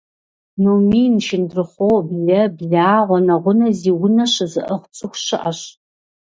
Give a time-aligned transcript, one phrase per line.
[0.63, 5.59] Номин, шындурхъуо, блэ, благъуэ, нэгъунэ зи унэ щызыӏыгъ цӏыху щыӏэщ.